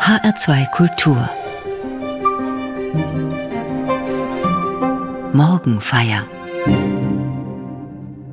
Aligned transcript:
HR2 0.00 0.70
Kultur 0.70 1.28
Morgenfeier 5.34 6.26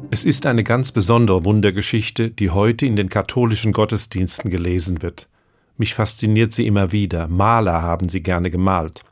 Es 0.09 0.23
ist 0.23 0.45
eine 0.45 0.63
ganz 0.63 0.93
besondere 0.93 1.43
Wundergeschichte, 1.43 2.31
die 2.31 2.51
heute 2.51 2.85
in 2.85 2.95
den 2.95 3.09
katholischen 3.09 3.73
Gottesdiensten 3.73 4.49
gelesen 4.49 5.01
wird. 5.01 5.27
Mich 5.75 5.93
fasziniert 5.93 6.53
sie 6.53 6.65
immer 6.65 6.93
wieder. 6.93 7.27
Maler 7.27 7.81
haben 7.81 8.07
sie 8.07 8.23
gerne 8.23 8.49
gemalt. 8.49 9.03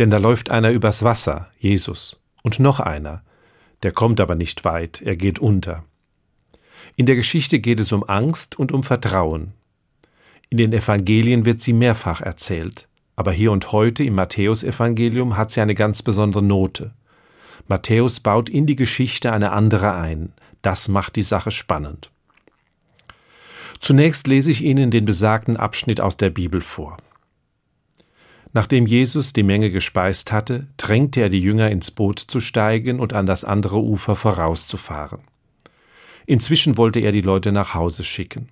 Denn 0.00 0.10
da 0.10 0.18
läuft 0.18 0.50
einer 0.50 0.72
übers 0.72 1.04
Wasser, 1.04 1.50
Jesus, 1.60 2.20
und 2.42 2.58
noch 2.58 2.80
einer. 2.80 3.22
Der 3.84 3.92
kommt 3.92 4.20
aber 4.20 4.34
nicht 4.34 4.64
weit, 4.64 5.02
er 5.02 5.14
geht 5.14 5.38
unter. 5.38 5.84
In 6.96 7.06
der 7.06 7.14
Geschichte 7.14 7.60
geht 7.60 7.78
es 7.78 7.92
um 7.92 8.02
Angst 8.02 8.58
und 8.58 8.72
um 8.72 8.82
Vertrauen. 8.82 9.54
In 10.50 10.56
den 10.56 10.72
Evangelien 10.72 11.44
wird 11.44 11.62
sie 11.62 11.72
mehrfach 11.72 12.20
erzählt, 12.20 12.88
aber 13.14 13.30
hier 13.30 13.52
und 13.52 13.70
heute 13.70 14.02
im 14.02 14.16
Matthäusevangelium 14.16 15.36
hat 15.36 15.52
sie 15.52 15.60
eine 15.60 15.76
ganz 15.76 16.02
besondere 16.02 16.42
Note. 16.42 16.92
Matthäus 17.68 18.18
baut 18.18 18.50
in 18.50 18.66
die 18.66 18.74
Geschichte 18.74 19.32
eine 19.32 19.52
andere 19.52 19.94
ein. 19.94 20.32
Das 20.60 20.88
macht 20.88 21.14
die 21.14 21.22
Sache 21.22 21.52
spannend. 21.52 22.10
Zunächst 23.80 24.26
lese 24.26 24.50
ich 24.50 24.62
Ihnen 24.62 24.90
den 24.90 25.04
besagten 25.04 25.56
Abschnitt 25.56 26.00
aus 26.00 26.16
der 26.16 26.30
Bibel 26.30 26.60
vor. 26.60 26.96
Nachdem 28.52 28.86
Jesus 28.86 29.32
die 29.32 29.44
Menge 29.44 29.70
gespeist 29.70 30.32
hatte, 30.32 30.66
drängte 30.76 31.20
er 31.20 31.28
die 31.28 31.40
Jünger 31.40 31.70
ins 31.70 31.92
Boot 31.92 32.18
zu 32.18 32.40
steigen 32.40 32.98
und 32.98 33.12
an 33.12 33.24
das 33.24 33.44
andere 33.44 33.80
Ufer 33.80 34.16
vorauszufahren. 34.16 35.20
Inzwischen 36.26 36.76
wollte 36.76 36.98
er 36.98 37.12
die 37.12 37.20
Leute 37.20 37.52
nach 37.52 37.74
Hause 37.74 38.02
schicken. 38.02 38.48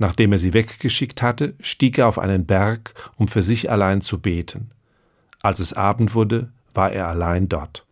Nachdem 0.00 0.32
er 0.32 0.38
sie 0.38 0.54
weggeschickt 0.54 1.20
hatte, 1.20 1.52
stieg 1.60 1.98
er 1.98 2.08
auf 2.08 2.18
einen 2.18 2.46
Berg, 2.46 2.94
um 3.16 3.28
für 3.28 3.42
sich 3.42 3.70
allein 3.70 4.00
zu 4.00 4.18
beten. 4.18 4.70
Als 5.42 5.60
es 5.60 5.74
Abend 5.74 6.14
wurde, 6.14 6.48
war 6.72 6.90
er 6.90 7.06
allein 7.06 7.50
dort. 7.50 7.84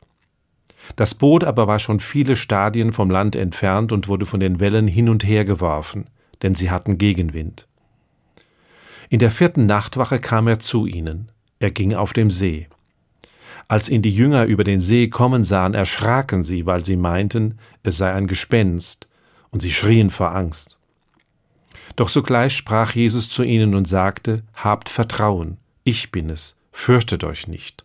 Das 0.97 1.15
Boot 1.15 1.45
aber 1.45 1.67
war 1.67 1.79
schon 1.79 2.01
viele 2.01 2.35
Stadien 2.37 2.95
vom 2.95 3.11
Land 3.11 3.37
entfernt 3.37 3.93
und 3.93 4.09
wurde 4.09 4.25
von 4.25 4.41
den 4.41 4.59
Wellen 4.59 4.89
hin 4.89 5.11
und 5.11 5.23
her 5.23 5.45
geworfen, 5.45 6.07
denn 6.41 6.55
sie 6.55 6.71
hatten 6.71 6.97
Gegenwind. 6.97 7.69
In 9.11 9.19
der 9.19 9.31
vierten 9.31 9.67
Nachtwache 9.67 10.19
kam 10.19 10.49
er 10.49 10.61
zu 10.61 10.87
ihnen. 10.87 11.31
Er 11.59 11.73
ging 11.73 11.93
auf 11.93 12.15
dem 12.15 12.31
See. 12.31 12.69
Als 13.69 13.91
ihn 13.91 14.01
die 14.01 14.11
Jünger 14.11 14.47
über 14.47 14.65
den 14.65 14.81
See 14.81 15.09
kommen 15.09 15.45
sahen, 15.45 15.75
erschraken 15.75 16.43
sie, 16.43 16.65
weil 16.65 16.87
sie 16.87 16.97
meinten, 16.97 17.59
es 17.83 17.99
sei 17.99 18.15
ein 18.15 18.29
Gespenst, 18.29 19.09
und 19.51 19.61
sie 19.61 19.73
schrien 19.73 20.09
vor 20.09 20.35
Angst. 20.35 20.78
Doch 21.97 22.09
sogleich 22.09 22.57
sprach 22.57 22.95
Jesus 22.95 23.29
zu 23.29 23.43
ihnen 23.43 23.75
und 23.75 23.87
sagte, 23.87 24.43
Habt 24.55 24.89
Vertrauen, 24.89 25.57
ich 25.85 26.13
bin 26.13 26.31
es, 26.31 26.57
fürchtet 26.71 27.25
euch 27.25 27.49
nicht. 27.49 27.85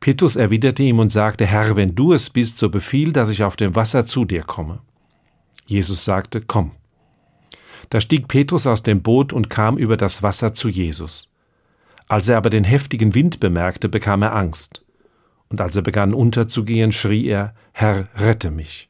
Petrus 0.00 0.34
erwiderte 0.34 0.82
ihm 0.82 0.98
und 0.98 1.12
sagte, 1.12 1.46
Herr, 1.46 1.76
wenn 1.76 1.94
du 1.94 2.12
es 2.12 2.28
bist, 2.28 2.58
so 2.58 2.68
befiehl, 2.70 3.12
dass 3.12 3.28
ich 3.28 3.44
auf 3.44 3.54
dem 3.54 3.76
Wasser 3.76 4.04
zu 4.04 4.24
dir 4.24 4.42
komme. 4.42 4.80
Jesus 5.64 6.04
sagte, 6.04 6.40
Komm. 6.40 6.72
Da 7.88 8.00
stieg 8.00 8.26
Petrus 8.26 8.66
aus 8.66 8.82
dem 8.82 9.02
Boot 9.02 9.32
und 9.32 9.48
kam 9.48 9.78
über 9.78 9.96
das 9.96 10.22
Wasser 10.22 10.54
zu 10.54 10.68
Jesus. 10.68 11.30
Als 12.08 12.28
er 12.28 12.36
aber 12.36 12.50
den 12.50 12.64
heftigen 12.64 13.14
Wind 13.14 13.38
bemerkte, 13.38 13.88
bekam 13.88 14.22
er 14.22 14.34
Angst. 14.34 14.84
Und 15.48 15.60
als 15.60 15.76
er 15.76 15.82
begann 15.82 16.14
unterzugehen, 16.14 16.90
schrie 16.90 17.26
er, 17.26 17.54
Herr, 17.72 18.08
rette 18.16 18.50
mich. 18.50 18.88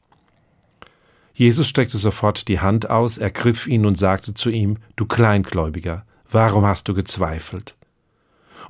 Jesus 1.33 1.67
streckte 1.67 1.97
sofort 1.97 2.47
die 2.47 2.59
Hand 2.59 2.89
aus, 2.89 3.17
ergriff 3.17 3.67
ihn 3.67 3.85
und 3.85 3.97
sagte 3.97 4.33
zu 4.33 4.49
ihm, 4.49 4.77
Du 4.95 5.05
Kleingläubiger, 5.05 6.05
warum 6.29 6.65
hast 6.65 6.87
du 6.87 6.93
gezweifelt? 6.93 7.75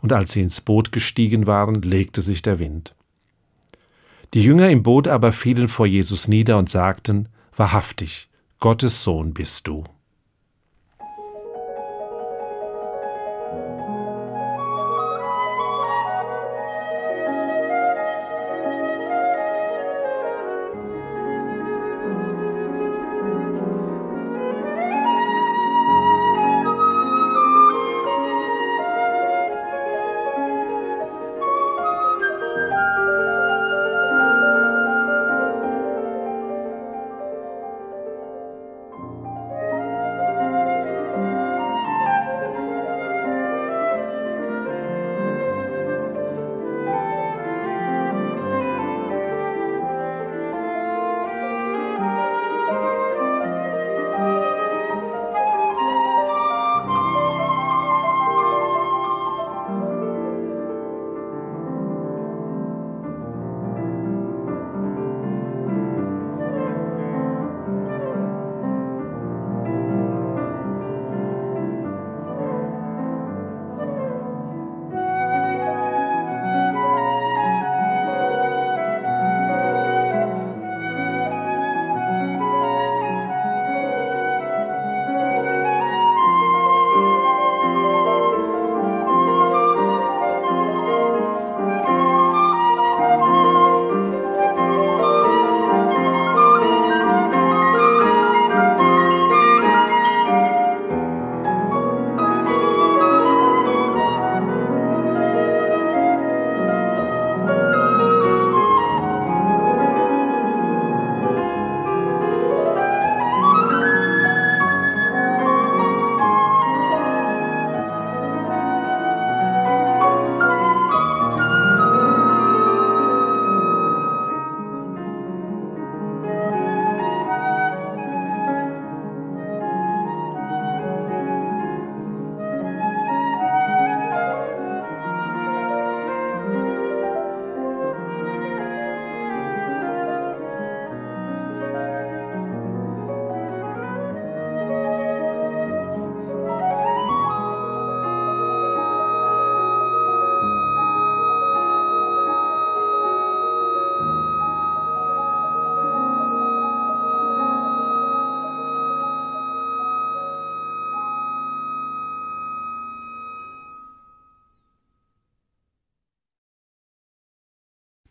Und 0.02 0.14
als 0.14 0.34
sie 0.34 0.42
ins 0.42 0.62
Boot 0.62 0.92
gestiegen 0.92 1.46
waren, 1.46 1.82
legte 1.82 2.22
sich 2.22 2.42
der 2.42 2.60
Wind. 2.60 2.96
Die 4.34 4.44
Jünger 4.44 4.70
im 4.70 4.82
Boot 4.82 5.08
aber 5.08 5.34
fielen 5.34 5.68
vor 5.68 5.86
Jesus 5.86 6.28
nieder 6.28 6.58
und 6.58 6.70
sagten, 6.70 7.30
Wahrhaftig, 7.56 8.30
Gottes 8.60 9.04
Sohn 9.04 9.34
bist 9.34 9.68
du. 9.68 9.84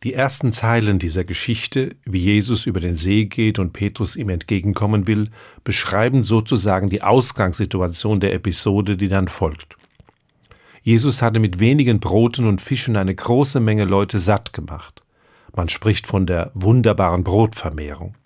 Die 0.03 0.15
ersten 0.15 0.53
Zeilen 0.53 0.99
dieser 0.99 1.23
Geschichte, 1.23 1.95
wie 2.05 2.19
Jesus 2.19 2.67
über 2.67 2.81
den 2.81 2.97
See 2.97 3.27
geht 3.27 3.61
und 3.61 3.73
Petrus 3.73 4.17
ihm 4.17 4.31
entgegenkommen 4.31 5.07
will, 5.07 5.29
beschreiben 5.63 6.25
sozusagen 6.25 6.89
die 6.91 7.03
Ausgangssituation 7.03 8.19
der 8.19 8.35
Episode, 8.35 8.97
die 8.97 9.07
dann 9.07 9.29
folgt. 9.29 9.77
Jesus 10.83 11.23
hatte 11.23 11.39
mit 11.39 11.61
wenigen 11.61 12.01
Broten 12.01 12.49
und 12.49 12.61
Fischen 12.61 12.97
eine 12.97 13.15
große 13.15 13.61
Menge 13.61 13.85
Leute 13.85 14.19
satt 14.19 14.53
gemacht. 14.53 15.03
Man 15.55 15.69
spricht 15.69 16.09
von 16.09 16.27
der 16.27 16.51
wunderbaren 16.55 17.23
Brotvermehrung. 17.23 18.17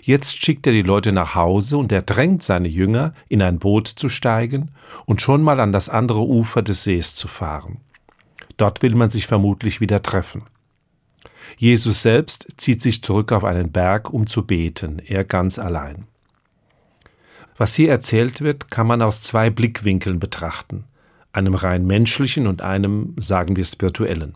Jetzt 0.00 0.44
schickt 0.44 0.64
er 0.68 0.72
die 0.72 0.82
Leute 0.82 1.10
nach 1.10 1.34
Hause 1.34 1.78
und 1.78 1.90
er 1.90 2.02
drängt 2.02 2.44
seine 2.44 2.68
Jünger, 2.68 3.14
in 3.28 3.42
ein 3.42 3.58
Boot 3.58 3.88
zu 3.88 4.08
steigen 4.08 4.70
und 5.06 5.20
schon 5.20 5.42
mal 5.42 5.58
an 5.58 5.72
das 5.72 5.88
andere 5.88 6.20
Ufer 6.20 6.62
des 6.62 6.84
Sees 6.84 7.16
zu 7.16 7.26
fahren. 7.26 7.78
Dort 8.56 8.82
will 8.82 8.94
man 8.94 9.10
sich 9.10 9.26
vermutlich 9.26 9.80
wieder 9.80 10.00
treffen. 10.00 10.42
Jesus 11.56 12.02
selbst 12.02 12.48
zieht 12.56 12.82
sich 12.82 13.02
zurück 13.02 13.32
auf 13.32 13.44
einen 13.44 13.72
Berg, 13.72 14.12
um 14.12 14.26
zu 14.26 14.46
beten, 14.46 14.98
er 14.98 15.24
ganz 15.24 15.58
allein. 15.58 16.06
Was 17.56 17.74
hier 17.74 17.90
erzählt 17.90 18.40
wird, 18.40 18.70
kann 18.70 18.86
man 18.86 19.02
aus 19.02 19.22
zwei 19.22 19.50
Blickwinkeln 19.50 20.18
betrachten, 20.18 20.84
einem 21.32 21.54
rein 21.54 21.86
menschlichen 21.86 22.46
und 22.46 22.62
einem, 22.62 23.14
sagen 23.18 23.56
wir, 23.56 23.64
spirituellen. 23.64 24.34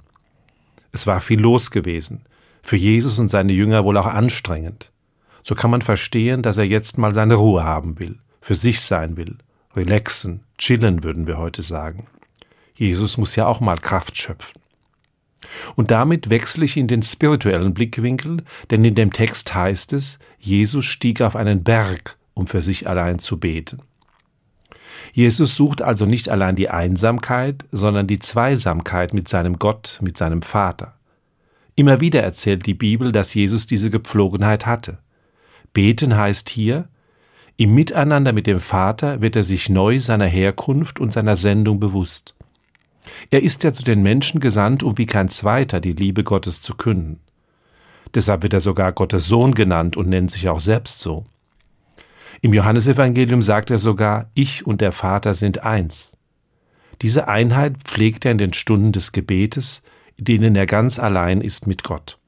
Es 0.93 1.07
war 1.07 1.21
viel 1.21 1.41
los 1.41 1.71
gewesen, 1.71 2.23
für 2.63 2.77
Jesus 2.77 3.19
und 3.19 3.29
seine 3.29 3.53
Jünger 3.53 3.85
wohl 3.85 3.97
auch 3.97 4.07
anstrengend. 4.07 4.93
So 5.43 5.55
kann 5.55 5.71
man 5.71 5.83
verstehen, 5.83 6.43
dass 6.43 6.59
er 6.59 6.65
jetzt 6.65 6.99
mal 6.99 7.15
seine 7.15 7.35
Ruhe 7.35 7.65
haben 7.65 7.99
will, 7.99 8.19
für 8.41 8.55
sich 8.55 8.81
sein 8.81 9.17
will, 9.17 9.37
relaxen, 9.75 10.45
chillen 10.59 11.03
würden 11.03 11.27
wir 11.27 11.39
heute 11.39 11.63
sagen. 11.63 12.07
Jesus 12.75 13.17
muss 13.19 13.35
ja 13.35 13.47
auch 13.47 13.61
mal 13.61 13.79
Kraft 13.79 14.17
schöpfen. 14.17 14.61
Und 15.77 15.91
damit 15.91 16.31
wechsle 16.31 16.65
ich 16.65 16.77
in 16.77 16.89
den 16.89 17.03
spirituellen 17.03 17.75
Blickwinkel, 17.75 18.45
denn 18.71 18.85
in 18.85 18.95
dem 18.95 19.12
Text 19.12 19.55
heißt 19.55 19.93
es, 19.93 20.19
Jesus 20.39 20.85
stieg 20.85 21.23
auf 21.23 21.37
einen 21.37 21.65
Berg, 21.65 22.17
um 22.35 22.47
für 22.47 22.61
sich 22.61 22.89
allein 22.89 23.19
zu 23.19 23.39
beten. 23.39 23.83
Jesus 25.12 25.56
sucht 25.56 25.83
also 25.83 26.06
nicht 26.06 26.29
allein 26.29 26.56
die 26.56 26.71
Einsamkeit, 26.71 27.67
sondern 27.73 28.06
die 28.06 28.19
Zweisamkeit 28.19 29.15
mit 29.15 29.29
seinem 29.29 29.59
Gott, 29.59 29.99
mit 30.03 30.19
seinem 30.19 30.43
Vater. 30.43 30.95
Immer 31.75 32.00
wieder 32.00 32.23
erzählt 32.23 32.67
die 32.67 32.75
Bibel, 32.75 33.12
dass 33.12 33.35
Jesus 33.35 33.67
diese 33.67 33.91
Gepflogenheit 33.91 34.67
hatte. 34.67 34.99
Beten 35.73 36.17
heißt 36.17 36.49
hier, 36.49 36.89
im 37.56 37.75
Miteinander 37.75 38.33
mit 38.33 38.47
dem 38.47 38.61
Vater 38.61 39.21
wird 39.21 39.35
er 39.35 39.43
sich 39.43 39.69
neu 39.69 39.99
seiner 39.99 40.27
Herkunft 40.27 41.00
und 41.00 41.12
seiner 41.12 41.35
Sendung 41.35 41.81
bewusst. 41.81 42.37
Er 43.31 43.43
ist 43.43 43.65
ja 43.65 43.73
zu 43.73 43.83
den 43.83 44.03
Menschen 44.03 44.41
gesandt, 44.41 44.83
um 44.83 44.99
wie 44.99 45.07
kein 45.07 45.29
zweiter 45.29 45.81
die 45.81 45.93
Liebe 45.93 46.23
Gottes 46.23 46.61
zu 46.61 46.75
künden. 46.75 47.21
Deshalb 48.15 48.43
wird 48.43 48.55
er 48.55 48.61
sogar 48.61 48.93
Gottes 48.93 49.27
Sohn 49.27 49.55
genannt 49.55 49.97
und 49.97 50.09
nennt 50.09 50.31
sich 50.31 50.49
auch 50.49 50.61
selbst 50.61 51.01
so. 51.01 51.25
Im 52.41 52.55
Johannesevangelium 52.55 53.43
sagt 53.43 53.71
er 53.71 53.79
sogar, 53.79 54.31
ich 54.35 54.67
und 54.67 54.81
der 54.81 54.93
Vater 54.93 55.35
sind 55.35 55.65
eins. 55.65 56.17
Diese 57.03 57.29
Einheit 57.29 57.77
pflegt 57.85 58.25
er 58.25 58.33
in 58.33 58.39
den 58.39 58.53
Stunden 58.53 58.93
des 58.93 59.13
Gebetes, 59.13 59.83
in 60.17 60.25
denen 60.25 60.57
er 60.57 60.67
ganz 60.67 60.99
allein 60.99 61.41
ist 61.41 61.67
mit 61.67 61.85
Gott. 61.85 62.19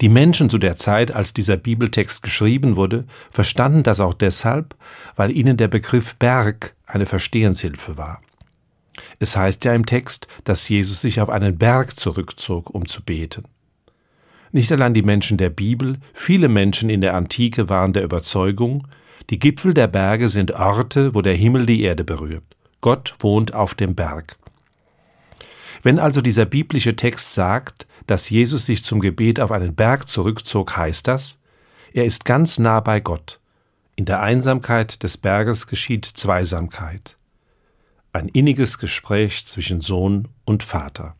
Die 0.00 0.08
Menschen 0.08 0.50
zu 0.50 0.58
der 0.58 0.76
Zeit, 0.76 1.12
als 1.12 1.32
dieser 1.32 1.56
Bibeltext 1.56 2.22
geschrieben 2.22 2.76
wurde, 2.76 3.04
verstanden 3.30 3.84
das 3.84 4.00
auch 4.00 4.14
deshalb, 4.14 4.74
weil 5.14 5.30
ihnen 5.30 5.56
der 5.56 5.68
Begriff 5.68 6.16
Berg 6.16 6.74
eine 6.86 7.06
Verstehenshilfe 7.06 7.96
war. 7.96 8.20
Es 9.18 9.36
heißt 9.36 9.64
ja 9.64 9.74
im 9.74 9.86
Text, 9.86 10.28
dass 10.44 10.68
Jesus 10.68 11.00
sich 11.00 11.20
auf 11.20 11.28
einen 11.28 11.58
Berg 11.58 11.98
zurückzog, 11.98 12.70
um 12.70 12.86
zu 12.86 13.02
beten. 13.02 13.44
Nicht 14.52 14.72
allein 14.72 14.94
die 14.94 15.02
Menschen 15.02 15.38
der 15.38 15.50
Bibel, 15.50 15.98
viele 16.12 16.48
Menschen 16.48 16.90
in 16.90 17.00
der 17.00 17.14
Antike 17.14 17.68
waren 17.68 17.92
der 17.92 18.02
Überzeugung, 18.02 18.86
die 19.30 19.38
Gipfel 19.38 19.74
der 19.74 19.86
Berge 19.86 20.28
sind 20.28 20.52
Orte, 20.52 21.14
wo 21.14 21.22
der 21.22 21.34
Himmel 21.34 21.66
die 21.66 21.82
Erde 21.82 22.02
berührt. 22.02 22.42
Gott 22.80 23.14
wohnt 23.20 23.54
auf 23.54 23.74
dem 23.74 23.94
Berg. 23.94 24.36
Wenn 25.82 26.00
also 26.00 26.20
dieser 26.20 26.46
biblische 26.46 26.96
Text 26.96 27.34
sagt, 27.34 27.86
dass 28.06 28.28
Jesus 28.28 28.66
sich 28.66 28.84
zum 28.84 29.00
Gebet 29.00 29.38
auf 29.38 29.52
einen 29.52 29.74
Berg 29.76 30.08
zurückzog, 30.08 30.76
heißt 30.76 31.06
das, 31.06 31.38
er 31.92 32.04
ist 32.04 32.24
ganz 32.24 32.58
nah 32.58 32.80
bei 32.80 32.98
Gott. 32.98 33.40
In 33.94 34.04
der 34.04 34.20
Einsamkeit 34.20 35.02
des 35.02 35.16
Berges 35.16 35.66
geschieht 35.68 36.06
Zweisamkeit 36.06 37.16
ein 38.12 38.28
inniges 38.28 38.78
Gespräch 38.78 39.46
zwischen 39.46 39.80
Sohn 39.80 40.28
und 40.44 40.62
Vater. 40.62 41.16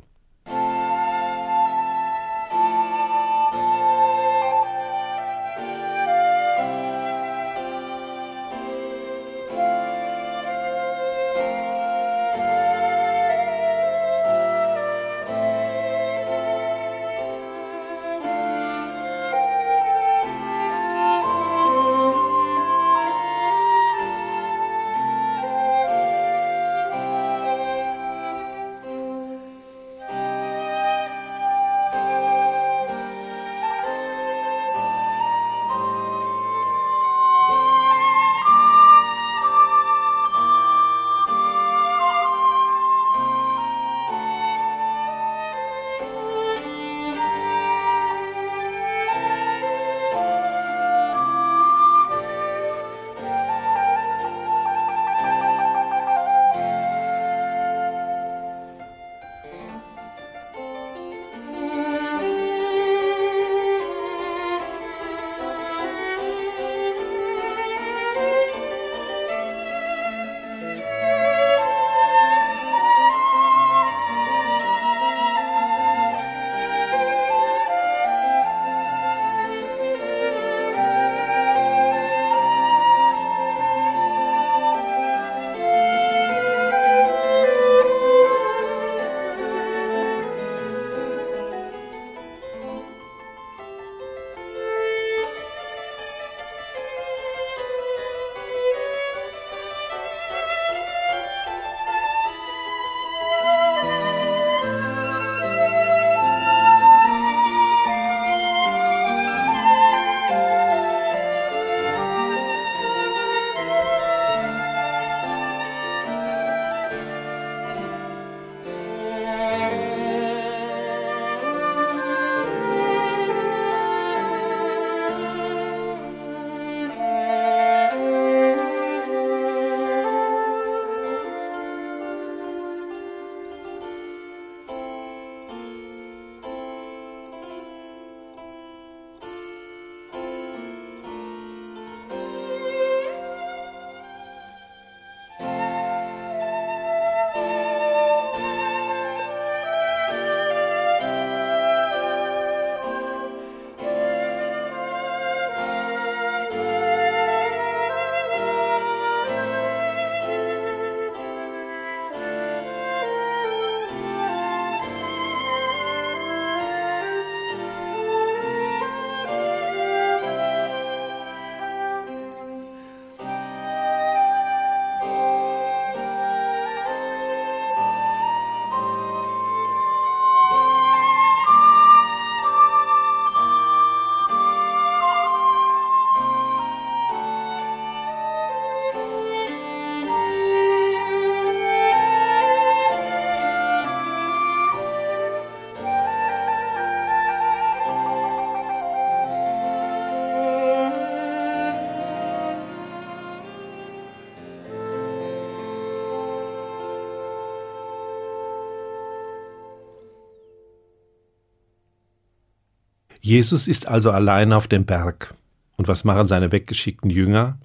Jesus 213.30 213.68
ist 213.68 213.86
also 213.86 214.10
allein 214.10 214.52
auf 214.52 214.66
dem 214.66 214.86
Berg. 214.86 215.36
Und 215.76 215.86
was 215.86 216.02
machen 216.02 216.26
seine 216.26 216.50
weggeschickten 216.50 217.10
Jünger? 217.10 217.58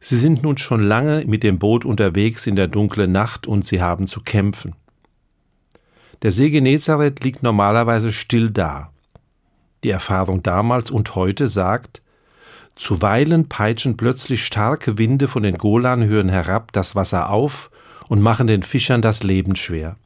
Sie 0.00 0.18
sind 0.18 0.42
nun 0.42 0.56
schon 0.56 0.80
lange 0.80 1.22
mit 1.26 1.42
dem 1.42 1.58
Boot 1.58 1.84
unterwegs 1.84 2.46
in 2.46 2.56
der 2.56 2.68
dunklen 2.68 3.12
Nacht 3.12 3.46
und 3.46 3.66
sie 3.66 3.82
haben 3.82 4.06
zu 4.06 4.22
kämpfen. 4.22 4.74
Der 6.22 6.30
See 6.30 6.48
Genezareth 6.48 7.22
liegt 7.22 7.42
normalerweise 7.42 8.10
still 8.10 8.50
da. 8.50 8.90
Die 9.84 9.90
Erfahrung 9.90 10.42
damals 10.42 10.90
und 10.90 11.14
heute 11.14 11.46
sagt, 11.46 12.00
zuweilen 12.74 13.50
peitschen 13.50 13.98
plötzlich 13.98 14.46
starke 14.46 14.96
Winde 14.96 15.28
von 15.28 15.42
den 15.42 15.58
Golanhöhen 15.58 16.30
herab 16.30 16.72
das 16.72 16.96
Wasser 16.96 17.28
auf 17.28 17.70
und 18.08 18.22
machen 18.22 18.46
den 18.46 18.62
Fischern 18.62 19.02
das 19.02 19.22
Leben 19.22 19.56
schwer. 19.56 19.96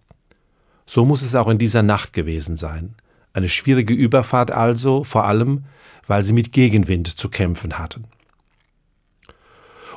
So 0.84 1.04
muss 1.04 1.22
es 1.22 1.36
auch 1.36 1.46
in 1.46 1.58
dieser 1.58 1.84
Nacht 1.84 2.12
gewesen 2.12 2.56
sein. 2.56 2.96
Eine 3.32 3.48
schwierige 3.48 3.94
Überfahrt 3.94 4.50
also, 4.50 5.04
vor 5.04 5.24
allem, 5.24 5.64
weil 6.06 6.24
sie 6.24 6.32
mit 6.32 6.52
Gegenwind 6.52 7.06
zu 7.06 7.28
kämpfen 7.28 7.78
hatten. 7.78 8.06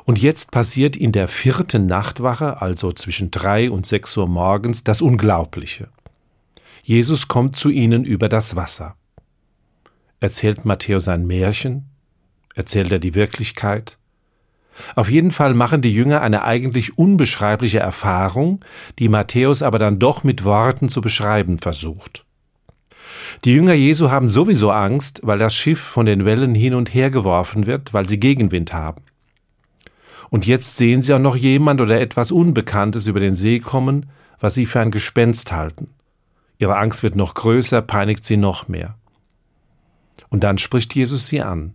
Und 0.04 0.20
jetzt 0.20 0.50
passiert 0.50 0.96
in 0.96 1.12
der 1.12 1.28
vierten 1.28 1.86
Nachtwache, 1.86 2.60
also 2.60 2.92
zwischen 2.92 3.30
drei 3.30 3.70
und 3.70 3.86
sechs 3.86 4.16
Uhr 4.16 4.28
morgens, 4.28 4.84
das 4.84 5.00
Unglaubliche. 5.00 5.88
Jesus 6.82 7.28
kommt 7.28 7.56
zu 7.56 7.70
ihnen 7.70 8.04
über 8.04 8.28
das 8.28 8.56
Wasser. 8.56 8.96
Erzählt 10.18 10.64
Matthäus 10.64 11.08
ein 11.08 11.26
Märchen? 11.26 11.88
Erzählt 12.54 12.92
er 12.92 12.98
die 12.98 13.14
Wirklichkeit? 13.14 13.98
Auf 14.96 15.10
jeden 15.10 15.30
Fall 15.30 15.54
machen 15.54 15.82
die 15.82 15.94
Jünger 15.94 16.22
eine 16.22 16.44
eigentlich 16.44 16.98
unbeschreibliche 16.98 17.78
Erfahrung, 17.78 18.64
die 18.98 19.08
Matthäus 19.08 19.62
aber 19.62 19.78
dann 19.78 19.98
doch 19.98 20.24
mit 20.24 20.44
Worten 20.44 20.88
zu 20.88 21.00
beschreiben 21.00 21.58
versucht. 21.58 22.24
Die 23.44 23.54
Jünger 23.54 23.74
Jesu 23.74 24.10
haben 24.10 24.28
sowieso 24.28 24.70
Angst, 24.70 25.20
weil 25.24 25.38
das 25.38 25.54
Schiff 25.54 25.80
von 25.80 26.06
den 26.06 26.24
Wellen 26.24 26.54
hin 26.54 26.74
und 26.74 26.94
her 26.94 27.10
geworfen 27.10 27.66
wird, 27.66 27.92
weil 27.92 28.08
sie 28.08 28.20
Gegenwind 28.20 28.72
haben. 28.72 29.02
Und 30.30 30.46
jetzt 30.46 30.76
sehen 30.76 31.02
sie 31.02 31.12
auch 31.14 31.18
noch 31.18 31.36
jemand 31.36 31.80
oder 31.80 32.00
etwas 32.00 32.32
Unbekanntes 32.32 33.06
über 33.06 33.20
den 33.20 33.34
See 33.34 33.58
kommen, 33.58 34.06
was 34.40 34.54
sie 34.54 34.66
für 34.66 34.80
ein 34.80 34.90
Gespenst 34.90 35.52
halten. 35.52 35.88
Ihre 36.58 36.78
Angst 36.78 37.02
wird 37.02 37.16
noch 37.16 37.34
größer, 37.34 37.82
peinigt 37.82 38.24
sie 38.24 38.36
noch 38.36 38.66
mehr. 38.66 38.96
Und 40.30 40.42
dann 40.42 40.58
spricht 40.58 40.94
Jesus 40.94 41.26
sie 41.26 41.42
an. 41.42 41.74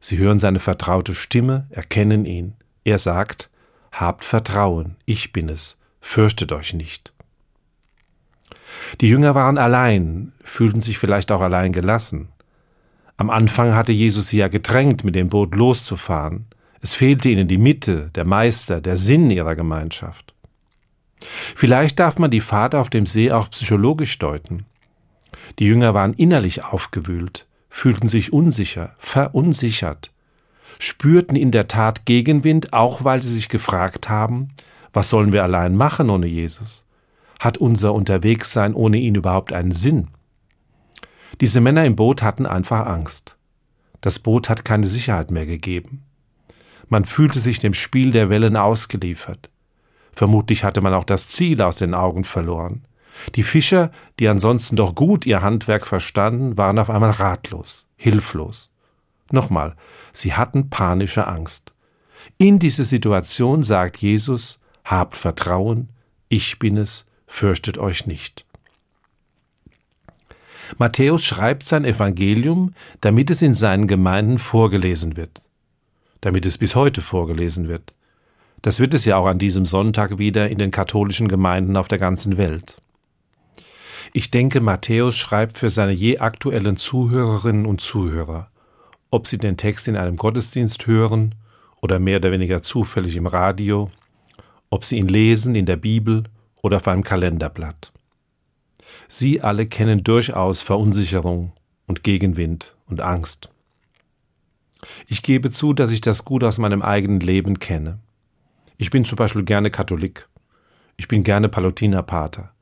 Sie 0.00 0.18
hören 0.18 0.38
seine 0.38 0.58
vertraute 0.58 1.14
Stimme, 1.14 1.66
erkennen 1.70 2.24
ihn. 2.24 2.54
Er 2.84 2.98
sagt, 2.98 3.48
Habt 3.92 4.24
Vertrauen, 4.24 4.96
ich 5.06 5.32
bin 5.32 5.48
es, 5.48 5.78
fürchtet 6.00 6.50
euch 6.50 6.74
nicht. 6.74 7.13
Die 9.00 9.08
Jünger 9.08 9.34
waren 9.34 9.58
allein, 9.58 10.32
fühlten 10.42 10.80
sich 10.80 10.98
vielleicht 10.98 11.32
auch 11.32 11.40
allein 11.40 11.72
gelassen. 11.72 12.28
Am 13.16 13.30
Anfang 13.30 13.74
hatte 13.74 13.92
Jesus 13.92 14.28
sie 14.28 14.38
ja 14.38 14.48
gedrängt, 14.48 15.04
mit 15.04 15.14
dem 15.14 15.28
Boot 15.28 15.54
loszufahren. 15.54 16.46
Es 16.80 16.94
fehlte 16.94 17.28
ihnen 17.28 17.48
die 17.48 17.58
Mitte, 17.58 18.10
der 18.14 18.26
Meister, 18.26 18.80
der 18.80 18.96
Sinn 18.96 19.30
ihrer 19.30 19.54
Gemeinschaft. 19.54 20.34
Vielleicht 21.54 21.98
darf 21.98 22.18
man 22.18 22.30
die 22.30 22.40
Fahrt 22.40 22.74
auf 22.74 22.90
dem 22.90 23.06
See 23.06 23.32
auch 23.32 23.50
psychologisch 23.50 24.18
deuten. 24.18 24.66
Die 25.58 25.66
Jünger 25.66 25.94
waren 25.94 26.12
innerlich 26.14 26.64
aufgewühlt, 26.64 27.46
fühlten 27.70 28.08
sich 28.08 28.32
unsicher, 28.32 28.94
verunsichert, 28.98 30.12
spürten 30.78 31.36
in 31.36 31.50
der 31.50 31.68
Tat 31.68 32.04
Gegenwind, 32.04 32.72
auch 32.72 33.04
weil 33.04 33.22
sie 33.22 33.32
sich 33.32 33.48
gefragt 33.48 34.08
haben, 34.08 34.50
was 34.92 35.08
sollen 35.08 35.32
wir 35.32 35.42
allein 35.42 35.76
machen 35.76 36.10
ohne 36.10 36.26
Jesus? 36.26 36.84
Hat 37.40 37.58
unser 37.58 37.94
Unterwegssein 37.94 38.74
ohne 38.74 38.98
ihn 38.98 39.14
überhaupt 39.14 39.52
einen 39.52 39.72
Sinn? 39.72 40.08
Diese 41.40 41.60
Männer 41.60 41.84
im 41.84 41.96
Boot 41.96 42.22
hatten 42.22 42.46
einfach 42.46 42.86
Angst. 42.86 43.36
Das 44.00 44.18
Boot 44.18 44.48
hat 44.48 44.64
keine 44.64 44.86
Sicherheit 44.86 45.30
mehr 45.30 45.46
gegeben. 45.46 46.02
Man 46.88 47.04
fühlte 47.04 47.40
sich 47.40 47.58
dem 47.58 47.74
Spiel 47.74 48.12
der 48.12 48.30
Wellen 48.30 48.56
ausgeliefert. 48.56 49.50
Vermutlich 50.12 50.62
hatte 50.62 50.80
man 50.80 50.94
auch 50.94 51.04
das 51.04 51.28
Ziel 51.28 51.60
aus 51.62 51.76
den 51.76 51.94
Augen 51.94 52.24
verloren. 52.24 52.82
Die 53.34 53.42
Fischer, 53.42 53.90
die 54.18 54.28
ansonsten 54.28 54.76
doch 54.76 54.94
gut 54.94 55.26
ihr 55.26 55.42
Handwerk 55.42 55.86
verstanden, 55.86 56.56
waren 56.56 56.78
auf 56.78 56.90
einmal 56.90 57.10
ratlos, 57.10 57.86
hilflos. 57.96 58.72
Nochmal, 59.30 59.74
sie 60.12 60.34
hatten 60.34 60.70
panische 60.70 61.26
Angst. 61.26 61.72
In 62.38 62.58
diese 62.58 62.84
Situation 62.84 63.62
sagt 63.62 63.96
Jesus, 63.98 64.60
habt 64.84 65.16
Vertrauen, 65.16 65.88
ich 66.28 66.58
bin 66.58 66.76
es, 66.76 67.06
fürchtet 67.34 67.78
euch 67.78 68.06
nicht. 68.06 68.46
Matthäus 70.78 71.24
schreibt 71.24 71.64
sein 71.64 71.84
Evangelium, 71.84 72.74
damit 73.00 73.28
es 73.30 73.42
in 73.42 73.54
seinen 73.54 73.86
Gemeinden 73.86 74.38
vorgelesen 74.38 75.16
wird, 75.16 75.42
damit 76.20 76.46
es 76.46 76.58
bis 76.58 76.74
heute 76.74 77.02
vorgelesen 77.02 77.68
wird. 77.68 77.94
Das 78.62 78.80
wird 78.80 78.94
es 78.94 79.04
ja 79.04 79.16
auch 79.16 79.26
an 79.26 79.38
diesem 79.38 79.66
Sonntag 79.66 80.18
wieder 80.18 80.48
in 80.48 80.58
den 80.58 80.70
katholischen 80.70 81.28
Gemeinden 81.28 81.76
auf 81.76 81.88
der 81.88 81.98
ganzen 81.98 82.38
Welt. 82.38 82.76
Ich 84.12 84.30
denke, 84.30 84.60
Matthäus 84.60 85.16
schreibt 85.16 85.58
für 85.58 85.70
seine 85.70 85.92
je 85.92 86.18
aktuellen 86.18 86.76
Zuhörerinnen 86.76 87.66
und 87.66 87.80
Zuhörer, 87.80 88.48
ob 89.10 89.26
sie 89.26 89.38
den 89.38 89.56
Text 89.56 89.88
in 89.88 89.96
einem 89.96 90.16
Gottesdienst 90.16 90.86
hören 90.86 91.34
oder 91.82 91.98
mehr 91.98 92.18
oder 92.18 92.30
weniger 92.30 92.62
zufällig 92.62 93.16
im 93.16 93.26
Radio, 93.26 93.90
ob 94.70 94.84
sie 94.84 94.98
ihn 94.98 95.08
lesen 95.08 95.56
in 95.56 95.66
der 95.66 95.76
Bibel 95.76 96.24
oder 96.64 96.78
auf 96.78 96.88
einem 96.88 97.02
Kalenderblatt. 97.04 97.92
Sie 99.06 99.42
alle 99.42 99.66
kennen 99.66 100.02
durchaus 100.02 100.62
Verunsicherung 100.62 101.52
und 101.86 102.02
Gegenwind 102.02 102.74
und 102.86 103.02
Angst. 103.02 103.50
Ich 105.06 105.22
gebe 105.22 105.50
zu, 105.50 105.74
dass 105.74 105.90
ich 105.90 106.00
das 106.00 106.24
gut 106.24 106.42
aus 106.42 106.56
meinem 106.56 106.80
eigenen 106.80 107.20
Leben 107.20 107.58
kenne. 107.58 107.98
Ich 108.78 108.88
bin 108.88 109.04
zum 109.04 109.16
Beispiel 109.16 109.44
gerne 109.44 109.70
Katholik. 109.70 110.26
Ich 110.96 111.06
bin 111.06 111.22
gerne 111.22 111.50
Palutinerpater. 111.50 112.54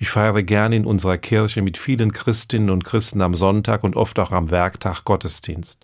Ich 0.00 0.10
feiere 0.10 0.42
gern 0.42 0.72
in 0.72 0.84
unserer 0.84 1.16
Kirche 1.16 1.62
mit 1.62 1.78
vielen 1.78 2.10
Christinnen 2.10 2.70
und 2.70 2.82
Christen 2.82 3.22
am 3.22 3.34
Sonntag 3.34 3.84
und 3.84 3.94
oft 3.94 4.18
auch 4.18 4.32
am 4.32 4.50
Werktag 4.50 5.04
Gottesdienst. 5.04 5.83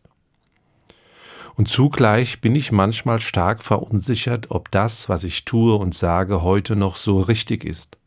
Und 1.56 1.68
zugleich 1.68 2.40
bin 2.40 2.54
ich 2.54 2.72
manchmal 2.72 3.20
stark 3.20 3.62
verunsichert, 3.62 4.50
ob 4.50 4.70
das, 4.70 5.08
was 5.08 5.24
ich 5.24 5.44
tue 5.44 5.74
und 5.74 5.94
sage, 5.94 6.42
heute 6.42 6.76
noch 6.76 6.96
so 6.96 7.20
richtig 7.20 7.64
ist. 7.64 7.98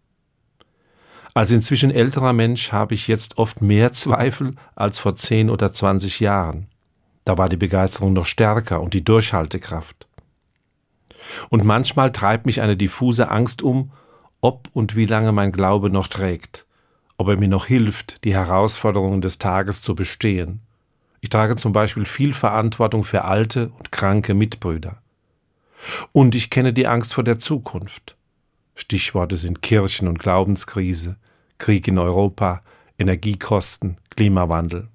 Als 1.36 1.52
inzwischen 1.52 1.92
älterer 1.92 2.34
Mensch 2.34 2.72
habe 2.72 2.94
ich 2.94 3.08
jetzt 3.08 3.38
oft 3.38 3.62
mehr 3.62 3.94
Zweifel 3.94 4.56
als 4.76 5.00
vor 5.00 5.16
zehn 5.16 5.50
oder 5.50 5.72
zwanzig 5.72 6.20
Jahren. 6.20 6.68
Da 7.26 7.38
war 7.38 7.50
die 7.50 7.58
Begeisterung 7.58 8.14
noch 8.14 8.26
stärker 8.26 8.82
und 8.82 8.94
die 8.94 9.04
Durchhaltekraft. 9.04 10.08
Und 11.50 11.64
manchmal 11.64 12.12
treibt 12.12 12.46
mich 12.46 12.62
eine 12.62 12.78
diffuse 12.78 13.32
Angst 13.32 13.62
um, 13.62 13.92
ob 14.42 14.70
und 14.74 14.96
wie 14.96 15.06
lange 15.06 15.32
mein 15.32 15.52
Glaube 15.52 15.90
noch 15.90 16.08
trägt, 16.08 16.66
ob 17.18 17.30
er 17.30 17.38
mir 17.38 17.48
noch 17.48 17.66
hilft, 17.66 18.24
die 18.26 18.34
Herausforderungen 18.34 19.22
des 19.22 19.38
Tages 19.40 19.82
zu 19.82 19.96
bestehen. 19.96 20.62
Ich 21.24 21.30
trage 21.30 21.56
zum 21.56 21.72
Beispiel 21.72 22.04
viel 22.04 22.34
Verantwortung 22.34 23.06
für 23.06 23.24
alte 23.24 23.72
und 23.80 23.94
kranke 23.94 24.34
Mitbrüder. 24.34 25.02
Und 26.12 26.36
ich 26.36 26.50
kenne 26.50 26.74
die 26.74 26.86
Angst 26.86 27.14
vor 27.14 27.24
der 27.24 27.40
Zukunft. 27.40 28.18
Stichworte 28.76 29.38
sind 29.38 29.62
Kirchen- 29.62 30.10
und 30.10 30.20
Glaubenskrise, 30.20 31.16
Krieg 31.60 31.88
in 31.88 31.98
Europa, 31.98 32.62
Energiekosten, 33.00 33.96
Klimawandel. 34.10 34.90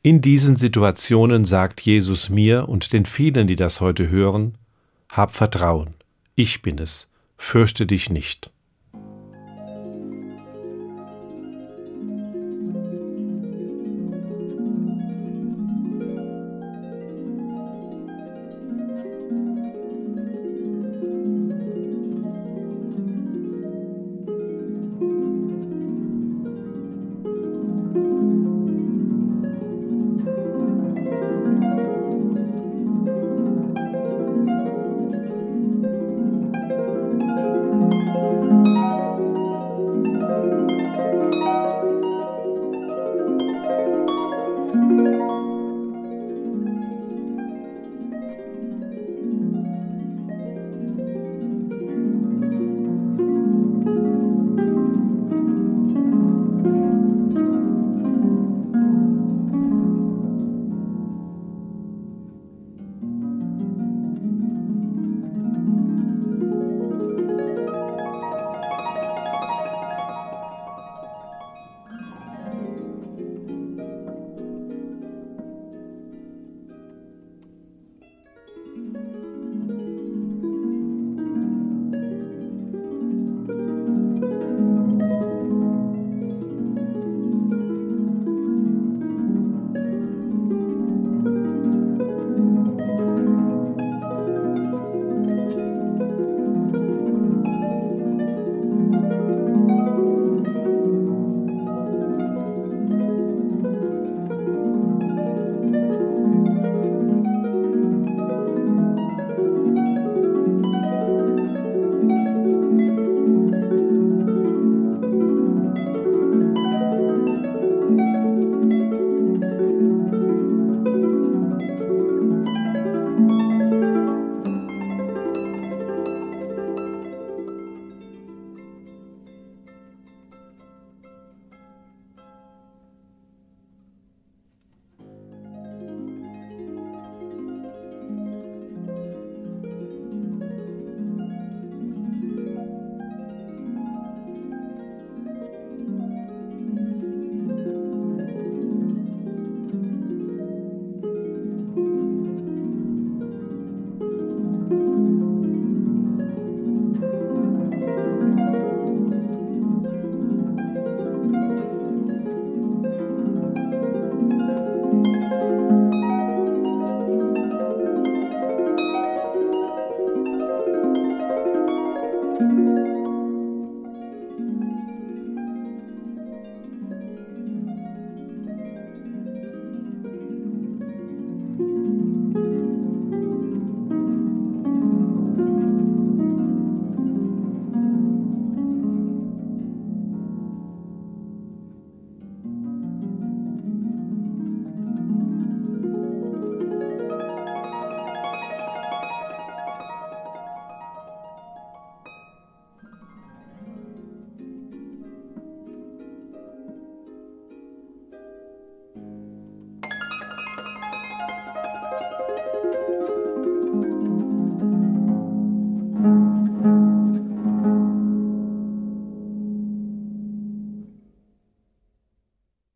In 0.00 0.22
diesen 0.22 0.56
Situationen 0.56 1.44
sagt 1.44 1.82
Jesus 1.82 2.30
mir 2.30 2.66
und 2.70 2.94
den 2.94 3.04
vielen, 3.04 3.46
die 3.46 3.56
das 3.56 3.82
heute 3.82 4.08
hören, 4.08 4.56
Hab 5.12 5.34
Vertrauen, 5.34 5.92
ich 6.36 6.62
bin 6.62 6.78
es, 6.78 7.10
fürchte 7.36 7.84
dich 7.86 8.08
nicht. 8.08 8.50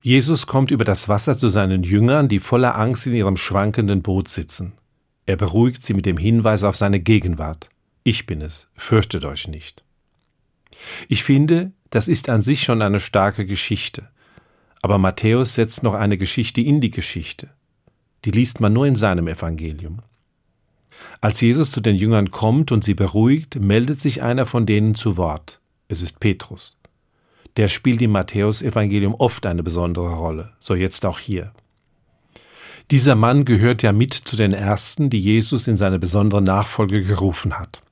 Jesus 0.07 0.47
kommt 0.47 0.71
über 0.71 0.85
das 0.85 1.09
Wasser 1.09 1.37
zu 1.37 1.49
seinen 1.49 1.83
Jüngern, 1.83 2.29
die 2.29 2.38
voller 2.38 2.79
Angst 2.79 3.09
in 3.09 3.14
ihrem 3.16 3.37
schwankenden 3.37 4.03
Boot 4.03 4.29
sitzen. 4.29 4.75
Er 5.25 5.35
beruhigt 5.35 5.85
sie 5.85 5.95
mit 5.95 6.07
dem 6.07 6.16
Hinweis 6.16 6.62
auf 6.62 6.77
seine 6.77 7.01
Gegenwart. 7.01 7.71
Ich 8.05 8.25
bin 8.25 8.40
es, 8.40 8.71
fürchtet 8.77 9.25
euch 9.25 9.49
nicht. 9.49 9.83
Ich 11.09 11.25
finde, 11.25 11.73
das 11.90 12.07
ist 12.07 12.29
an 12.29 12.42
sich 12.42 12.62
schon 12.62 12.83
eine 12.83 13.01
starke 13.01 13.47
Geschichte. 13.47 14.09
Aber 14.81 14.99
Matthäus 14.99 15.57
setzt 15.57 15.83
noch 15.83 15.95
eine 15.95 16.19
Geschichte 16.19 16.61
in 16.61 16.81
die 16.81 16.92
Geschichte. 16.92 17.51
Die 18.25 18.31
liest 18.31 18.61
man 18.61 18.73
nur 18.73 18.87
in 18.87 18.95
seinem 18.95 19.27
Evangelium. 19.27 20.03
Als 21.21 21.40
Jesus 21.40 21.73
zu 21.73 21.81
den 21.81 21.97
Jüngern 21.97 22.31
kommt 22.31 22.71
und 22.71 22.85
sie 22.85 22.95
beruhigt, 22.95 23.59
meldet 23.59 24.01
sich 24.01 24.23
einer 24.23 24.47
von 24.47 24.66
denen 24.66 24.95
zu 24.95 25.16
Wort. 25.16 25.59
Es 25.88 26.01
ist 26.01 26.21
Petrus. 26.21 26.79
Der 27.57 27.69
spielt 27.69 28.03
im 28.03 28.12
Matthäus-Evangelium 28.12 29.14
oft 29.14 29.47
eine 29.47 29.62
besondere 29.62 30.14
Rolle, 30.14 30.53
so 30.59 30.75
jetzt 30.75 31.07
auch 31.07 31.19
hier. 31.19 31.53
Dieser 32.90 33.14
Mann 33.14 33.45
gehört 33.45 33.83
ja 33.83 33.92
mit 33.92 34.14
zu 34.14 34.37
den 34.37 34.53
Ersten, 34.53 35.11
die 35.11 35.19
Jesus 35.19 35.66
in 35.66 35.77
seine 35.77 35.99
besondere 35.99 36.42
Nachfolge 36.42 37.03
gerufen 37.03 37.59
hat. 37.59 37.83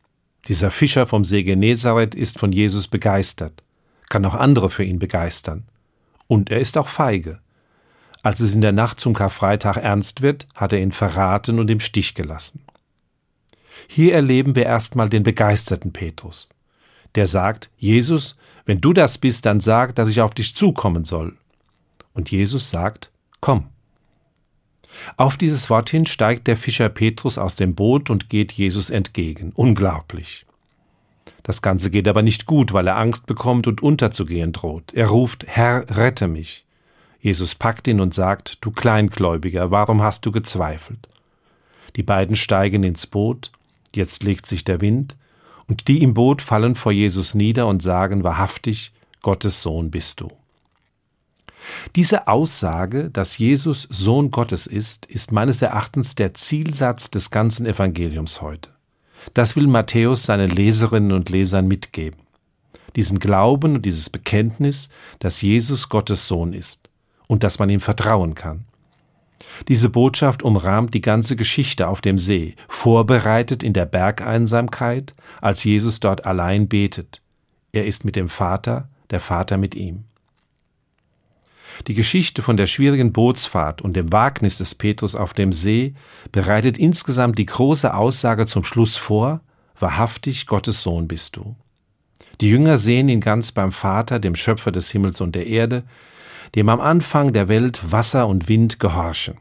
Dieser 0.46 0.70
Fischer 0.70 1.06
vom 1.06 1.24
See 1.24 1.42
Genezareth 1.42 2.14
ist 2.14 2.38
von 2.38 2.52
Jesus 2.52 2.88
begeistert, 2.88 3.62
kann 4.08 4.24
auch 4.24 4.34
andere 4.34 4.70
für 4.70 4.84
ihn 4.84 4.98
begeistern. 4.98 5.64
Und 6.26 6.50
er 6.50 6.60
ist 6.60 6.78
auch 6.78 6.88
feige. 6.88 7.40
Als 8.22 8.40
es 8.40 8.54
in 8.54 8.60
der 8.60 8.72
Nacht 8.72 9.00
zum 9.00 9.14
Karfreitag 9.14 9.78
ernst 9.78 10.22
wird, 10.22 10.46
hat 10.54 10.72
er 10.72 10.80
ihn 10.80 10.92
verraten 10.92 11.58
und 11.58 11.70
im 11.70 11.80
Stich 11.80 12.14
gelassen. 12.14 12.62
Hier 13.88 14.14
erleben 14.14 14.54
wir 14.54 14.64
erstmal 14.64 15.08
den 15.08 15.22
begeisterten 15.22 15.92
Petrus. 15.92 16.50
Der 17.16 17.26
sagt, 17.26 17.70
Jesus, 17.76 18.38
wenn 18.66 18.80
du 18.80 18.92
das 18.92 19.18
bist, 19.18 19.46
dann 19.46 19.60
sag, 19.60 19.94
dass 19.94 20.08
ich 20.08 20.20
auf 20.20 20.34
dich 20.34 20.54
zukommen 20.56 21.04
soll. 21.04 21.36
Und 22.12 22.30
Jesus 22.30 22.70
sagt, 22.70 23.10
komm. 23.40 23.68
Auf 25.16 25.36
dieses 25.36 25.68
Wort 25.70 25.90
hin 25.90 26.06
steigt 26.06 26.46
der 26.46 26.56
Fischer 26.56 26.88
Petrus 26.88 27.36
aus 27.36 27.56
dem 27.56 27.74
Boot 27.74 28.10
und 28.10 28.30
geht 28.30 28.52
Jesus 28.52 28.90
entgegen. 28.90 29.52
Unglaublich. 29.54 30.46
Das 31.42 31.60
Ganze 31.60 31.90
geht 31.90 32.08
aber 32.08 32.22
nicht 32.22 32.46
gut, 32.46 32.72
weil 32.72 32.86
er 32.86 32.96
Angst 32.96 33.26
bekommt 33.26 33.66
und 33.66 33.82
unterzugehen 33.82 34.52
droht. 34.52 34.94
Er 34.94 35.08
ruft, 35.08 35.44
Herr, 35.46 35.84
rette 35.96 36.26
mich. 36.26 36.64
Jesus 37.20 37.54
packt 37.54 37.86
ihn 37.88 38.00
und 38.00 38.14
sagt, 38.14 38.58
du 38.60 38.70
Kleingläubiger, 38.70 39.70
warum 39.70 40.02
hast 40.02 40.24
du 40.26 40.32
gezweifelt? 40.32 41.08
Die 41.96 42.02
beiden 42.02 42.36
steigen 42.36 42.82
ins 42.82 43.06
Boot, 43.06 43.50
jetzt 43.94 44.22
legt 44.22 44.46
sich 44.46 44.64
der 44.64 44.80
Wind, 44.80 45.16
und 45.68 45.88
die 45.88 46.02
im 46.02 46.14
Boot 46.14 46.42
fallen 46.42 46.74
vor 46.74 46.92
Jesus 46.92 47.34
nieder 47.34 47.66
und 47.66 47.82
sagen 47.82 48.24
wahrhaftig, 48.24 48.92
Gottes 49.22 49.62
Sohn 49.62 49.90
bist 49.90 50.20
du. 50.20 50.28
Diese 51.96 52.28
Aussage, 52.28 53.10
dass 53.10 53.38
Jesus 53.38 53.88
Sohn 53.90 54.30
Gottes 54.30 54.66
ist, 54.66 55.06
ist 55.06 55.32
meines 55.32 55.62
Erachtens 55.62 56.14
der 56.14 56.34
Zielsatz 56.34 57.10
des 57.10 57.30
ganzen 57.30 57.66
Evangeliums 57.66 58.42
heute. 58.42 58.70
Das 59.32 59.56
will 59.56 59.66
Matthäus 59.66 60.26
seinen 60.26 60.50
Leserinnen 60.50 61.12
und 61.12 61.30
Lesern 61.30 61.66
mitgeben. 61.66 62.20
Diesen 62.96 63.18
Glauben 63.18 63.76
und 63.76 63.86
dieses 63.86 64.10
Bekenntnis, 64.10 64.90
dass 65.18 65.40
Jesus 65.40 65.88
Gottes 65.88 66.28
Sohn 66.28 66.52
ist 66.52 66.90
und 67.26 67.42
dass 67.42 67.58
man 67.58 67.70
ihm 67.70 67.80
vertrauen 67.80 68.34
kann. 68.34 68.66
Diese 69.68 69.88
Botschaft 69.88 70.42
umrahmt 70.42 70.94
die 70.94 71.00
ganze 71.00 71.36
Geschichte 71.36 71.88
auf 71.88 72.00
dem 72.00 72.18
See, 72.18 72.56
vorbereitet 72.68 73.62
in 73.62 73.72
der 73.72 73.86
Bergeinsamkeit, 73.86 75.14
als 75.40 75.64
Jesus 75.64 76.00
dort 76.00 76.26
allein 76.26 76.68
betet. 76.68 77.22
Er 77.72 77.86
ist 77.86 78.04
mit 78.04 78.16
dem 78.16 78.28
Vater, 78.28 78.88
der 79.10 79.20
Vater 79.20 79.56
mit 79.56 79.74
ihm. 79.74 80.04
Die 81.86 81.94
Geschichte 81.94 82.42
von 82.42 82.56
der 82.56 82.66
schwierigen 82.66 83.12
Bootsfahrt 83.12 83.82
und 83.82 83.94
dem 83.94 84.12
Wagnis 84.12 84.58
des 84.58 84.74
Petrus 84.74 85.14
auf 85.14 85.34
dem 85.34 85.52
See 85.52 85.94
bereitet 86.30 86.78
insgesamt 86.78 87.38
die 87.38 87.46
große 87.46 87.92
Aussage 87.92 88.46
zum 88.46 88.64
Schluss 88.64 88.96
vor, 88.96 89.40
wahrhaftig 89.78 90.46
Gottes 90.46 90.82
Sohn 90.82 91.08
bist 91.08 91.36
du. 91.36 91.56
Die 92.40 92.48
Jünger 92.48 92.78
sehen 92.78 93.08
ihn 93.08 93.20
ganz 93.20 93.52
beim 93.52 93.72
Vater, 93.72 94.18
dem 94.18 94.34
Schöpfer 94.34 94.72
des 94.72 94.90
Himmels 94.90 95.20
und 95.20 95.34
der 95.34 95.46
Erde, 95.46 95.84
dem 96.54 96.68
am 96.68 96.80
Anfang 96.80 97.32
der 97.32 97.48
Welt 97.48 97.80
Wasser 97.90 98.28
und 98.28 98.48
Wind 98.48 98.78
gehorchen. 98.78 99.38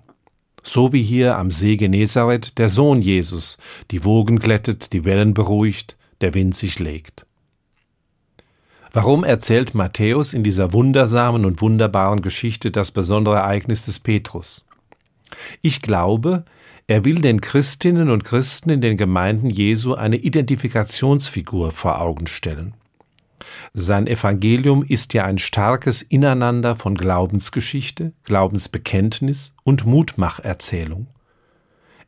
So 0.64 0.94
wie 0.94 1.04
hier 1.04 1.38
am 1.38 1.50
See 1.50 1.76
Genezareth 1.76 2.58
der 2.58 2.70
Sohn 2.70 3.02
Jesus 3.02 3.58
die 3.92 4.06
Wogen 4.06 4.40
glättet, 4.40 4.94
die 4.94 5.04
Wellen 5.04 5.34
beruhigt, 5.34 5.98
der 6.22 6.34
Wind 6.34 6.56
sich 6.56 6.80
legt. 6.80 7.26
Warum 8.94 9.24
erzählt 9.24 9.76
Matthäus 9.76 10.34
in 10.34 10.44
dieser 10.44 10.72
wundersamen 10.72 11.46
und 11.46 11.62
wunderbaren 11.62 12.22
Geschichte 12.22 12.72
das 12.72 12.92
besondere 12.92 13.38
Ereignis 13.38 13.86
des 13.86 14.00
Petrus? 14.00 14.68
Ich 15.62 15.82
glaube, 15.82 16.46
er 16.88 17.04
will 17.04 17.22
den 17.22 17.42
Christinnen 17.42 18.10
und 18.10 18.24
Christen 18.24 18.70
in 18.70 18.82
den 18.82 18.96
Gemeinden 18.96 19.50
Jesu 19.50 19.96
eine 19.96 20.18
Identifikationsfigur 20.18 21.72
vor 21.72 22.00
Augen 22.00 22.28
stellen. 22.28 22.76
Sein 23.74 24.08
Evangelium 24.08 24.84
ist 24.84 25.14
ja 25.14 25.26
ein 25.26 25.38
starkes 25.38 26.02
Ineinander 26.02 26.76
von 26.76 26.96
Glaubensgeschichte, 26.96 28.14
Glaubensbekenntnis 28.24 29.56
und 29.64 29.86
Mutmacherzählung. 29.86 31.08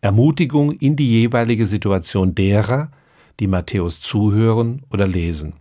Ermutigung 0.02 0.72
in 0.72 0.96
die 0.96 1.10
jeweilige 1.10 1.66
Situation 1.66 2.36
derer, 2.36 2.92
die 3.40 3.48
Matthäus 3.48 4.02
zuhören 4.02 4.84
oder 4.90 5.08
lesen. 5.08 5.54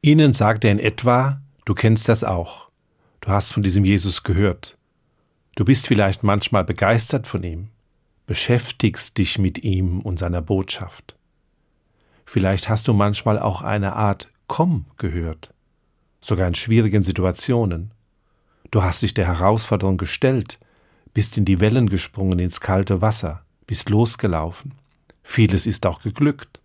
Ihnen 0.00 0.32
sagt 0.32 0.64
er 0.64 0.72
in 0.72 0.78
etwa, 0.78 1.40
du 1.64 1.74
kennst 1.74 2.08
das 2.08 2.24
auch, 2.24 2.68
du 3.20 3.28
hast 3.28 3.52
von 3.52 3.62
diesem 3.62 3.84
Jesus 3.84 4.22
gehört, 4.22 4.78
du 5.56 5.64
bist 5.64 5.86
vielleicht 5.86 6.22
manchmal 6.22 6.64
begeistert 6.64 7.26
von 7.26 7.42
ihm, 7.42 7.68
beschäftigst 8.26 9.18
dich 9.18 9.38
mit 9.38 9.62
ihm 9.62 10.00
und 10.00 10.18
seiner 10.18 10.42
Botschaft. 10.42 11.16
Vielleicht 12.26 12.68
hast 12.68 12.88
du 12.88 12.92
manchmal 12.92 13.38
auch 13.38 13.62
eine 13.62 13.94
Art 13.94 14.30
Komm 14.48 14.84
gehört, 14.98 15.54
sogar 16.20 16.46
in 16.48 16.54
schwierigen 16.54 17.02
Situationen. 17.02 17.92
Du 18.70 18.82
hast 18.82 19.02
dich 19.02 19.14
der 19.14 19.26
Herausforderung 19.26 19.96
gestellt, 19.96 20.58
bist 21.14 21.38
in 21.38 21.44
die 21.44 21.60
Wellen 21.60 21.88
gesprungen, 21.88 22.38
ins 22.40 22.60
kalte 22.60 23.00
Wasser, 23.00 23.42
bist 23.66 23.88
losgelaufen. 23.88 24.72
Vieles 25.22 25.66
ist 25.66 25.86
auch 25.86 26.02
geglückt. 26.02 26.60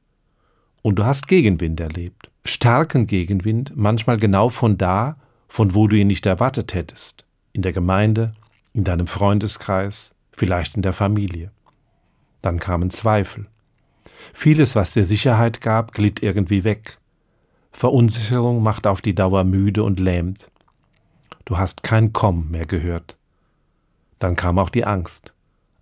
Und 0.81 0.95
du 0.97 1.05
hast 1.05 1.27
Gegenwind 1.27 1.79
erlebt, 1.79 2.31
starken 2.43 3.05
Gegenwind, 3.05 3.73
manchmal 3.75 4.17
genau 4.17 4.49
von 4.49 4.77
da, 4.77 5.15
von 5.47 5.75
wo 5.75 5.87
du 5.87 5.95
ihn 5.95 6.07
nicht 6.07 6.25
erwartet 6.25 6.73
hättest, 6.73 7.23
in 7.53 7.61
der 7.61 7.71
Gemeinde, 7.71 8.33
in 8.73 8.83
deinem 8.83 9.07
Freundeskreis, 9.07 10.15
vielleicht 10.31 10.75
in 10.75 10.81
der 10.81 10.93
Familie. 10.93 11.51
Dann 12.41 12.59
kamen 12.59 12.89
Zweifel, 12.89 13.47
Vieles, 14.33 14.75
was 14.75 14.91
dir 14.91 15.05
Sicherheit 15.05 15.61
gab, 15.61 15.93
glitt 15.93 16.23
irgendwie 16.23 16.63
weg. 16.63 16.97
Verunsicherung 17.71 18.61
macht 18.61 18.87
auf 18.87 19.01
die 19.01 19.15
Dauer 19.15 19.43
müde 19.43 19.83
und 19.83 19.99
lähmt. 19.99 20.49
Du 21.45 21.57
hast 21.57 21.83
kein 21.83 22.13
Komm 22.13 22.51
mehr 22.51 22.65
gehört. 22.65 23.17
Dann 24.19 24.35
kam 24.35 24.59
auch 24.59 24.69
die 24.69 24.85
Angst. 24.85 25.33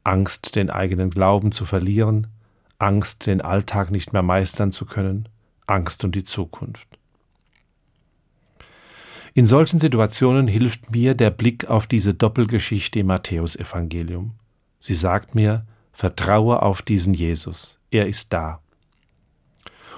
Angst, 0.04 0.56
den 0.56 0.70
eigenen 0.70 1.10
Glauben 1.10 1.52
zu 1.52 1.66
verlieren, 1.66 2.28
Angst, 2.78 3.28
den 3.28 3.42
Alltag 3.42 3.92
nicht 3.92 4.14
mehr 4.14 4.24
meistern 4.24 4.72
zu 4.72 4.86
können, 4.86 5.28
Angst 5.68 6.04
um 6.06 6.12
die 6.12 6.24
Zukunft. 6.24 6.88
In 9.34 9.46
solchen 9.46 9.80
Situationen 9.80 10.48
hilft 10.48 10.90
mir 10.90 11.14
der 11.14 11.30
Blick 11.30 11.70
auf 11.70 11.86
diese 11.86 12.14
Doppelgeschichte 12.14 13.00
im 13.00 13.08
Matthäusevangelium. 13.08 14.32
Sie 14.80 14.96
sagt 14.96 15.36
mir, 15.36 15.66
vertraue 15.92 16.62
auf 16.64 16.82
diesen 16.82 17.14
Jesus 17.14 17.79
er 17.92 18.08
ist 18.08 18.34
da. 18.34 18.62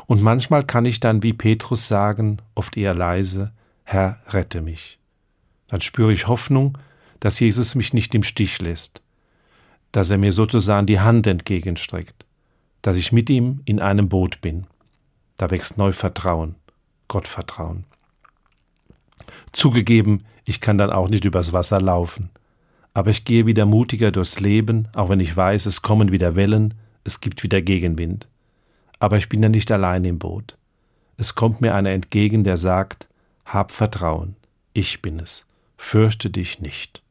Und 0.08 0.22
manchmal 0.22 0.66
kann 0.66 0.86
ich 0.86 1.00
dann 1.00 1.24
wie 1.24 1.34
Petrus 1.34 1.88
sagen, 1.88 2.38
oft 2.56 2.76
eher 2.76 2.94
leise, 2.94 3.54
Herr, 3.84 4.20
rette 4.28 4.62
mich. 4.62 5.00
Dann 5.68 5.82
spüre 5.82 6.12
ich 6.12 6.28
Hoffnung, 6.28 6.78
dass 7.22 7.40
Jesus 7.40 7.76
mich 7.76 7.94
nicht 7.94 8.14
im 8.14 8.24
Stich 8.24 8.62
lässt, 8.62 9.02
dass 9.92 10.10
er 10.10 10.18
mir 10.18 10.32
sozusagen 10.32 10.86
die 10.86 11.00
Hand 11.00 11.28
entgegenstreckt, 11.28 12.26
dass 12.82 12.98
ich 12.98 13.12
mit 13.12 13.30
ihm 13.30 13.62
in 13.66 13.80
einem 13.80 14.10
Boot 14.10 14.42
bin. 14.42 14.68
Da 15.38 15.50
wächst 15.50 15.78
neu 15.78 15.92
Vertrauen, 15.92 16.56
Gottvertrauen. 17.08 17.86
Zugegeben, 19.54 20.24
ich 20.46 20.62
kann 20.62 20.78
dann 20.78 20.92
auch 20.92 21.08
nicht 21.08 21.26
übers 21.26 21.54
Wasser 21.54 21.80
laufen, 21.80 22.30
aber 22.94 23.12
ich 23.12 23.24
gehe 23.24 23.46
wieder 23.46 23.66
mutiger 23.66 24.12
durchs 24.12 24.40
Leben, 24.40 24.88
auch 24.96 25.10
wenn 25.10 25.20
ich 25.20 25.36
weiß, 25.36 25.66
es 25.66 25.82
kommen 25.82 26.12
wieder 26.12 26.36
Wellen, 26.36 26.74
es 27.04 27.22
gibt 27.22 27.44
wieder 27.44 27.62
Gegenwind. 27.62 28.28
Aber 29.00 29.18
ich 29.18 29.30
bin 29.30 29.42
ja 29.42 29.50
nicht 29.50 29.72
allein 29.72 30.06
im 30.06 30.20
Boot. 30.20 30.58
Es 31.18 31.36
kommt 31.36 31.62
mir 31.62 31.76
einer 31.76 31.92
entgegen, 31.92 32.44
der 32.44 32.58
sagt, 32.58 33.08
Hab 33.46 33.72
Vertrauen, 33.72 34.36
ich 34.74 35.02
bin 35.02 35.20
es, 35.20 35.46
fürchte 35.78 36.30
dich 36.30 36.62
nicht. 36.62 37.02